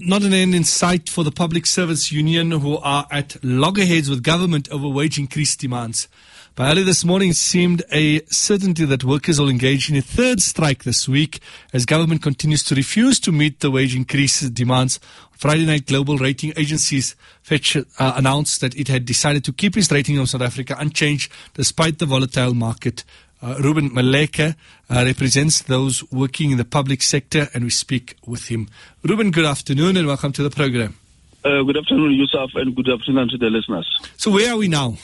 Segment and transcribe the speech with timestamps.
[0.00, 4.22] not an end in sight for the Public Service Union, who are at loggerheads with
[4.22, 6.08] government over wage increase demands.
[6.54, 10.84] By early this morning, seemed a certainty that workers will engage in a third strike
[10.84, 11.40] this week
[11.72, 14.98] as government continues to refuse to meet the wage increase demands.
[15.32, 19.92] Friday night, global rating agencies Fitch uh, announced that it had decided to keep its
[19.92, 23.04] rating of South Africa unchanged despite the volatile market.
[23.42, 24.54] Uh, Ruben Maleka
[24.90, 28.68] uh, represents those working in the public sector, and we speak with him.
[29.02, 30.94] Ruben, good afternoon, and welcome to the program.
[31.42, 33.88] Uh, good afternoon, Yusuf, and good afternoon to the listeners.
[34.18, 34.98] So, where are we now?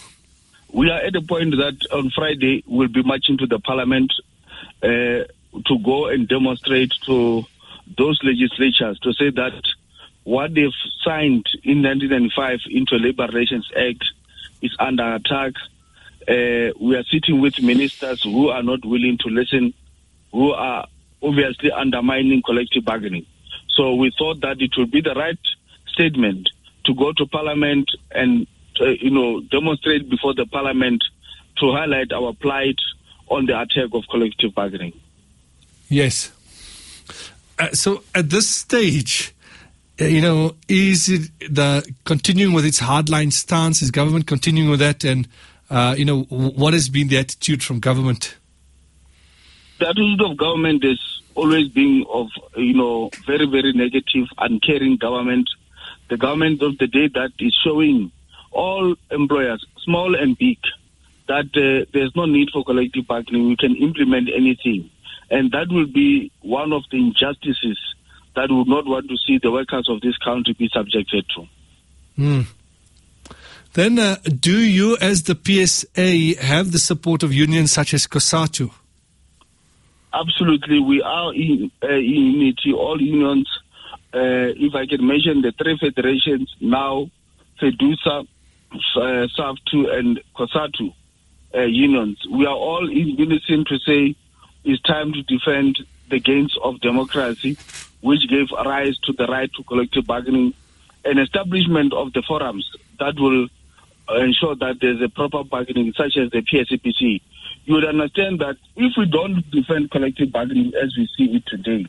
[0.70, 4.12] We are at the point that on Friday we'll be marching to the parliament
[4.82, 7.44] uh, to go and demonstrate to
[7.96, 9.54] those legislatures to say that
[10.24, 10.68] what they've
[11.02, 14.04] signed in 1995 into Labor Relations Act
[14.60, 15.54] is under attack.
[16.28, 19.72] Uh, we are sitting with ministers who are not willing to listen,
[20.32, 20.86] who are
[21.22, 23.24] obviously undermining collective bargaining.
[23.76, 25.38] So we thought that it would be the right
[25.88, 26.48] statement
[26.86, 28.46] to go to Parliament and
[28.80, 31.02] uh, you know demonstrate before the Parliament
[31.58, 32.76] to highlight our plight
[33.28, 34.92] on the attack of collective bargaining.
[35.88, 36.32] Yes.
[37.58, 39.34] Uh, so at this stage,
[40.00, 43.82] uh, you know, is it the continuing with its hardline stance?
[43.82, 45.04] Is government continuing with that?
[45.04, 45.26] And
[45.70, 48.36] uh, you know, what has been the attitude from government?
[49.78, 50.98] The attitude of government is
[51.34, 55.48] always being of you know very very negative, uncaring government.
[56.08, 58.12] The government of the day that is showing
[58.52, 60.58] all employers, small and big,
[61.28, 63.48] that uh, there's no need for collective bargaining.
[63.48, 64.90] We can implement anything,
[65.30, 67.78] and that will be one of the injustices
[68.34, 71.48] that we would not want to see the workers of this country be subjected to.
[72.18, 72.46] Mm.
[73.76, 78.70] Then, uh, do you, as the PSA, have the support of unions such as COSATU?
[80.14, 82.72] Absolutely, we are in, uh, unity.
[82.72, 83.46] All unions,
[84.14, 87.10] uh, if I can mention the three federations now,
[87.60, 88.26] FEDUSA,
[88.72, 90.94] uh, SAFTU, and COSATU
[91.54, 94.16] uh, unions, we are all in unison to say
[94.64, 97.58] it's time to defend the gains of democracy
[98.00, 100.54] which gave rise to the right to collective bargaining
[101.04, 102.66] and establishment of the forums
[102.98, 103.48] that will
[104.10, 107.20] ensure that there's a proper bargaining, such as the PSCBC.
[107.64, 111.86] You would understand that if we don't defend collective bargaining as we see it today,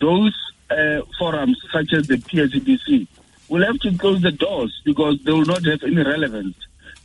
[0.00, 0.34] those
[0.70, 3.06] uh, forums, such as the PSCBC,
[3.48, 6.56] will have to close the doors because they will not have any relevance.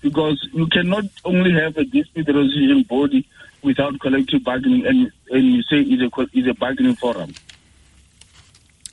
[0.01, 3.27] Because you cannot only have a dispute resolution body
[3.61, 7.33] without collective bargaining and, and you say it's a, it's a bargaining forum.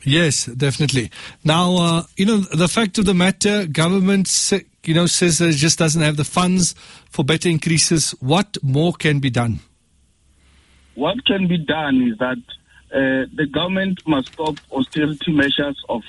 [0.07, 1.11] Yes, definitely.
[1.45, 4.31] Now, uh, you know, the fact of the matter, government,
[4.85, 6.77] you know, says that it just doesn't have the funds
[7.11, 8.13] for better increases.
[8.21, 9.59] What more can be done?
[10.95, 12.39] What can be done is that
[12.93, 16.03] uh, the government must stop austerity measures of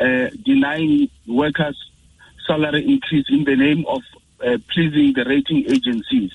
[0.00, 1.76] uh, denying workers
[2.44, 4.02] salary increase in the name of
[4.44, 6.32] uh, pleasing the rating agencies.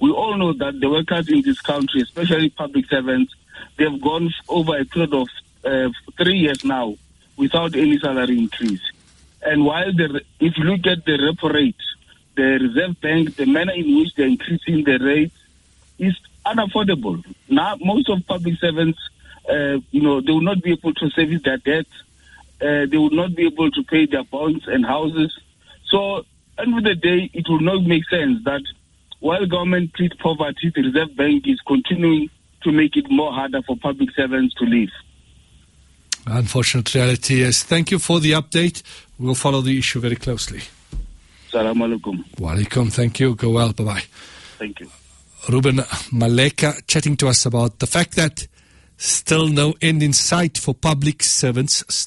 [0.00, 3.34] We all know that the workers in this country, especially public servants,
[3.76, 5.28] they've gone over a period of
[5.64, 6.96] uh, three years now
[7.36, 8.82] without any salary increase.
[9.42, 11.76] And while the, if you look at the repo rate,
[12.34, 15.32] the Reserve Bank, the manner in which they're increasing the rate
[15.98, 16.14] is
[16.44, 17.24] unaffordable.
[17.48, 18.98] Now, most of public servants,
[19.48, 21.86] uh, you know, they will not be able to service their debt.
[22.60, 25.36] Uh, they will not be able to pay their bonds and houses.
[25.86, 26.24] So,
[26.58, 28.62] end of the day, it will not make sense that
[29.20, 32.30] while government treats poverty, the Reserve Bank is continuing
[32.62, 34.90] to make it more harder for public servants to live.
[36.30, 37.62] Unfortunate reality, yes.
[37.62, 38.82] Thank you for the update.
[39.18, 40.60] We'll follow the issue very closely.
[41.50, 42.24] Salam alaikum.
[42.36, 42.92] Walaikum.
[42.92, 43.34] Thank you.
[43.34, 43.72] Go well.
[43.72, 44.02] Bye bye.
[44.58, 44.90] Thank you.
[45.48, 45.76] Ruben
[46.12, 48.46] Maleka chatting to us about the fact that
[48.98, 51.84] still no end in sight for public servants.